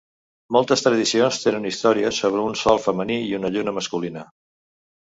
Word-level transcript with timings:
Moltes 0.55 0.83
tradicions 0.85 1.37
tenen 1.43 1.69
històries 1.73 2.23
sobre 2.25 2.47
un 2.49 2.59
Sol 2.65 2.83
femení 2.89 3.21
i 3.31 3.39
una 3.43 3.57
Lluna 3.57 3.79
masculina. 3.79 4.31